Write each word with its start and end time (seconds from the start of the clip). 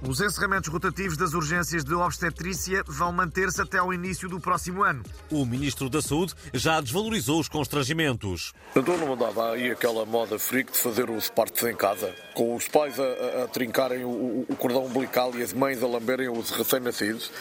Os 0.00 0.20
encerramentos 0.20 0.68
rotativos 0.68 1.16
das 1.16 1.34
urgências 1.34 1.82
de 1.82 1.92
obstetrícia 1.92 2.84
vão 2.86 3.10
manter-se 3.10 3.60
até 3.60 3.78
ao 3.78 3.92
início 3.92 4.28
do 4.28 4.38
próximo 4.38 4.84
ano. 4.84 5.02
O 5.28 5.44
Ministro 5.44 5.90
da 5.90 6.00
Saúde 6.00 6.34
já 6.54 6.80
desvalorizou 6.80 7.40
os 7.40 7.48
constrangimentos. 7.48 8.52
Então 8.76 8.96
não 8.96 9.08
mandava 9.08 9.52
aí 9.52 9.72
aquela 9.72 10.06
moda 10.06 10.38
freak 10.38 10.70
de 10.70 10.78
fazer 10.78 11.10
os 11.10 11.28
partos 11.28 11.64
em 11.64 11.74
casa, 11.74 12.14
com 12.32 12.54
os 12.54 12.68
pais 12.68 12.98
a, 13.00 13.02
a, 13.02 13.44
a 13.44 13.48
trincarem 13.48 14.04
o, 14.04 14.46
o, 14.48 14.56
cordão 14.56 14.86
umbilical 14.86 15.34
e 15.34 15.42
as 15.42 15.52
mães 15.52 15.82
a 15.82 15.88
lamberem 15.88 16.28
os 16.28 16.50
recém-nascidos. 16.50 17.32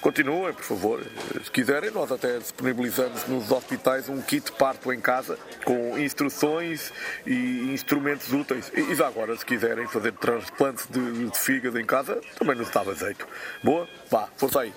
Continuem, 0.00 0.52
por 0.52 0.64
favor. 0.64 1.02
Se 1.42 1.50
quiserem, 1.50 1.90
nós 1.90 2.10
até 2.10 2.38
disponibilizamos 2.38 3.26
nos 3.26 3.50
hospitais 3.50 4.08
um 4.08 4.20
kit 4.20 4.52
parto 4.52 4.92
em 4.92 5.00
casa 5.00 5.38
com 5.64 5.98
instruções 5.98 6.92
e 7.26 7.70
instrumentos 7.72 8.32
úteis. 8.32 8.70
E 8.74 8.94
já 8.94 9.06
agora, 9.06 9.36
se 9.36 9.44
quiserem 9.44 9.86
fazer 9.86 10.12
transplante 10.12 10.84
de, 10.90 11.28
de 11.28 11.38
fígado 11.38 11.78
em 11.78 11.86
casa, 11.86 12.20
também 12.38 12.56
nos 12.56 12.70
dava 12.70 12.94
jeito. 12.94 13.26
Boa? 13.62 13.88
Vá, 14.10 14.28
força 14.36 14.60
aí. 14.60 14.72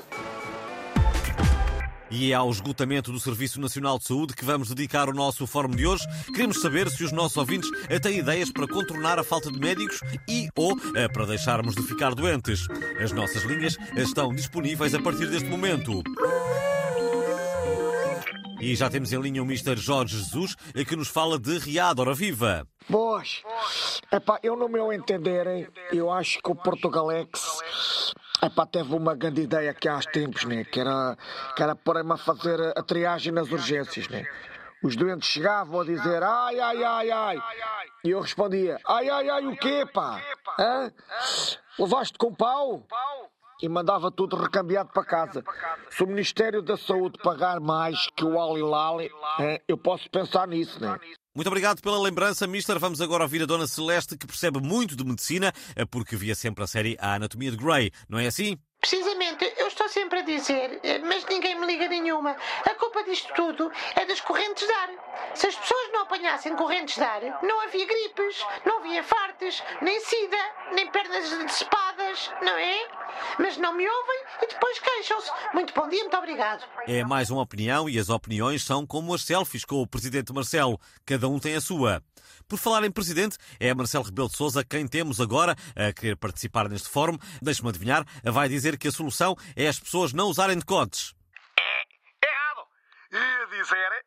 E 2.10 2.32
é 2.32 2.36
ao 2.36 2.50
esgotamento 2.50 3.12
do 3.12 3.20
Serviço 3.20 3.60
Nacional 3.60 3.98
de 4.00 4.06
Saúde 4.06 4.34
que 4.34 4.46
vamos 4.46 4.70
dedicar 4.70 5.10
o 5.10 5.14
nosso 5.14 5.46
fórum 5.46 5.72
de 5.72 5.86
hoje. 5.86 6.06
Queremos 6.34 6.62
saber 6.62 6.90
se 6.90 7.04
os 7.04 7.12
nossos 7.12 7.38
ouvintes 7.38 7.70
têm 8.02 8.20
ideias 8.20 8.52
para 8.52 8.68
contornar 8.68 9.20
a 9.20 9.24
falta 9.24 9.52
de 9.52 9.60
médicos 9.60 10.00
e 10.28 10.48
ou 10.56 10.78
eh, 10.96 11.08
para 11.10 11.26
deixarmos 11.26 11.76
de 11.76 11.84
ficar 11.84 12.16
doentes. 12.16 12.66
As 13.04 13.12
nossas 13.12 13.44
linhas 13.44 13.78
estão 13.96 14.34
disponíveis 14.34 14.96
a 14.96 15.02
partir 15.02 15.28
deste 15.30 15.50
momento. 15.50 16.02
E 18.60 18.76
já 18.76 18.90
temos 18.90 19.14
em 19.14 19.22
linha 19.22 19.44
o 19.44 19.46
Mr. 19.46 19.76
Jorge 19.76 20.18
Jesus, 20.18 20.56
eh, 20.74 20.84
que 20.84 20.96
nos 20.96 21.10
fala 21.10 21.38
de 21.38 21.58
Riad, 21.60 22.00
ora 22.00 22.14
viva. 22.14 22.66
Boas. 22.90 23.44
Epá, 24.12 24.40
eu 24.42 24.56
no 24.56 24.70
meu 24.70 24.92
entender, 24.94 25.70
eu 25.92 26.10
acho 26.10 26.42
que 26.42 26.50
o 26.50 26.56
Portugalex 26.56 27.62
Epá, 28.42 28.66
teve 28.68 28.94
uma 28.94 29.16
grande 29.16 29.42
ideia 29.42 29.72
aqui 29.72 29.90
há 29.90 30.00
tempos, 30.00 30.46
né? 30.46 30.64
que 30.64 30.80
era, 30.80 31.18
que 31.56 31.64
era 31.64 31.76
porem-me 31.76 32.14
a 32.14 32.18
fazer 32.18 32.60
a 32.78 32.84
triagem 32.84 33.34
nas 33.34 33.52
urgências. 33.52 34.08
Né? 34.10 34.26
Os 34.84 34.96
doentes 34.96 35.28
chegavam 35.28 35.82
a 35.82 35.84
dizer 35.84 36.22
ai, 36.22 36.60
ai, 36.60 36.84
ai, 36.84 37.12
ai. 37.12 37.44
E 38.04 38.12
eu 38.12 38.22
respondia 38.22 38.80
ai, 38.86 39.10
ai, 39.10 39.30
ai, 39.30 39.48
o 39.48 39.58
quê, 39.58 39.86
pá? 39.92 40.22
Hã? 40.60 40.92
Levaste 41.80 42.18
com 42.18 42.34
pau? 42.34 42.84
E 43.60 43.68
mandava 43.68 44.12
tudo 44.12 44.36
recambiado 44.36 44.92
para 44.94 45.04
casa. 45.04 45.44
Se 45.90 46.04
o 46.04 46.08
Ministério 46.08 46.62
da 46.62 46.78
Saúde 46.78 47.18
pagar 47.24 47.60
mais 47.60 48.08
que 48.16 48.24
o 48.24 48.40
Ali 48.40 48.62
Lali, 48.62 49.12
eu 49.68 49.78
posso 49.80 50.08
pensar 50.12 50.48
nisso, 50.48 50.80
né? 50.80 51.00
Muito 51.38 51.50
obrigado 51.50 51.84
pela 51.84 52.02
lembrança, 52.02 52.48
Mister. 52.48 52.80
Vamos 52.80 53.00
agora 53.00 53.22
ouvir 53.22 53.44
a 53.44 53.46
Dona 53.46 53.68
Celeste, 53.68 54.18
que 54.18 54.26
percebe 54.26 54.60
muito 54.60 54.96
de 54.96 55.06
medicina, 55.06 55.54
eh, 55.76 55.86
porque 55.86 56.16
via 56.16 56.34
sempre 56.34 56.64
a 56.64 56.68
série 56.68 56.98
A 57.00 57.14
Anatomia 57.14 57.52
de 57.52 57.58
Grey, 57.58 57.92
não 58.10 58.18
é 58.18 58.26
assim? 58.26 58.58
Precisamente, 58.82 59.46
eu 59.56 59.68
estou 59.68 59.88
sempre 59.88 60.18
a 60.18 60.22
dizer, 60.24 60.80
eh, 60.82 60.98
mas 60.98 61.24
ninguém 61.30 61.60
me 61.60 61.68
liga 61.68 61.88
nenhuma. 61.88 62.36
A 62.66 62.74
disto 63.04 63.34
tudo 63.34 63.72
é 63.96 64.06
das 64.06 64.22
correntes 64.22 64.66
de 64.66 64.74
ar. 64.74 64.90
Se 65.34 65.48
as 65.48 65.56
pessoas 65.56 65.92
não 65.92 66.02
apanhassem 66.02 66.56
correntes 66.56 66.96
de 66.96 67.04
ar, 67.04 67.22
não 67.44 67.62
havia 67.62 67.86
gripes, 67.86 68.46
não 68.66 68.80
havia 68.80 69.04
fartes, 69.04 69.64
nem 69.82 70.00
sida, 70.00 70.38
nem 70.74 70.90
pernas 70.92 71.30
decepadas, 71.30 72.32
não 72.42 72.58
é? 72.58 72.88
Mas 73.40 73.58
não 73.58 73.74
me 73.74 73.88
ouvem 73.88 74.24
e 74.44 74.48
depois 74.48 74.80
queixam-se. 74.80 75.32
Muito 75.54 75.74
bom 75.74 75.88
dia, 75.88 76.02
muito 76.02 76.18
obrigado. 76.18 76.64
É 76.88 77.04
mais 77.04 77.30
uma 77.30 77.42
opinião 77.42 77.90
e 77.90 77.98
as 77.98 78.10
opiniões 78.10 78.64
são 78.64 78.86
como 78.86 79.14
as 79.14 79.24
selfies 79.24 79.66
com 79.66 79.82
o 79.82 79.88
presidente 79.88 80.34
Marcelo. 80.34 80.80
Cada 81.06 81.28
um 81.28 81.40
tem 81.40 81.56
a 81.56 81.62
sua. 81.62 82.04
Por 82.48 82.58
falar 82.58 82.84
em 82.86 82.92
presidente, 82.92 83.38
é 83.60 83.74
Marcelo 83.74 84.06
Rebelo 84.06 84.30
de 84.30 84.38
Sousa 84.38 84.64
quem 84.64 84.88
temos 84.88 85.20
agora 85.20 85.56
a 85.76 85.92
querer 85.92 86.16
participar 86.16 86.70
neste 86.70 86.90
fórum. 86.90 87.18
Deixe-me 87.42 87.70
adivinhar, 87.70 88.06
vai 88.24 88.48
dizer 88.48 88.78
que 88.78 88.88
a 88.88 88.92
solução 88.92 89.36
é 89.56 89.68
as 89.68 89.80
pessoas 89.80 90.14
não 90.14 90.28
usarem 90.28 90.58
decotes. 90.58 91.14
É 91.58 92.28
errado. 92.28 92.68
Ia 93.12 93.48
dizer 93.48 94.06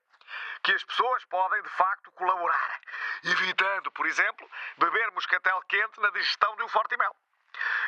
que 0.62 0.72
as 0.72 0.84
pessoas 0.84 1.19
podem, 1.30 1.62
de 1.62 1.68
facto, 1.70 2.12
colaborar, 2.12 2.80
evitando, 3.24 3.90
por 3.92 4.06
exemplo, 4.06 4.50
beber 4.78 5.10
moscatel 5.12 5.62
quente 5.68 6.00
na 6.00 6.10
digestão 6.10 6.54
de 6.56 6.64
um 6.64 6.68
forte 6.68 6.96
mel. 6.96 7.16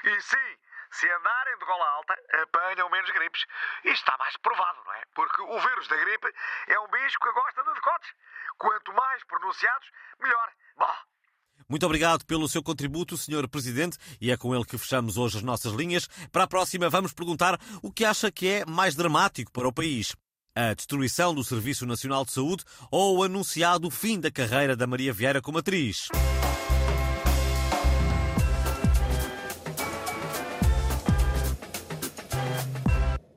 E 0.05 0.21
sim, 0.21 0.57
se 0.93 1.11
andarem 1.11 1.59
de 1.59 1.65
gola 1.65 1.87
alta, 1.89 2.19
apanham 2.43 2.89
menos 2.91 3.11
gripes. 3.11 3.45
Isto 3.85 4.05
está 4.05 4.17
mais 4.19 4.37
provado, 4.39 4.79
não 4.85 4.95
é? 4.95 5.03
Porque 5.15 5.43
o 5.43 5.59
vírus 5.59 5.89
da 5.89 5.97
gripe 5.97 6.35
é 6.69 6.79
um 6.81 6.89
bicho 6.89 7.19
que 7.19 7.33
gosta 7.33 7.63
de 7.63 7.75
decotes. 7.75 8.11
Quanto 8.59 8.93
mais 8.93 9.25
pronunciados, 9.25 9.91
melhor. 10.21 10.53
Bom. 10.77 10.95
Muito 11.69 11.87
obrigado 11.87 12.27
pelo 12.27 12.49
seu 12.49 12.63
contributo, 12.63 13.17
Sr. 13.17 13.49
Presidente, 13.49 13.97
e 14.21 14.31
é 14.31 14.37
com 14.37 14.55
ele 14.55 14.65
que 14.65 14.77
fechamos 14.77 15.17
hoje 15.17 15.39
as 15.39 15.43
nossas 15.43 15.73
linhas. 15.73 16.07
Para 16.31 16.45
a 16.45 16.49
próxima, 16.49 16.91
vamos 16.91 17.13
perguntar 17.13 17.59
o 17.83 17.93
que 17.93 18.05
acha 18.05 18.31
que 18.31 18.49
é 18.49 18.67
mais 18.67 18.95
dramático 18.95 19.51
para 19.51 19.69
o 19.69 19.73
país. 19.73 20.15
A 20.55 20.75
destruição 20.75 21.35
do 21.35 21.43
Serviço 21.43 21.87
Nacional 21.87 22.27
de 22.27 22.33
Saúde 22.33 22.63
ou 22.91 23.17
o 23.17 23.23
anunciado 23.23 23.91
fim 23.91 24.21
da 24.21 24.31
carreira 24.31 24.77
da 24.77 24.87
Maria 24.87 25.11
Vieira 25.11 25.41
como 25.41 25.57
atriz? 25.57 26.09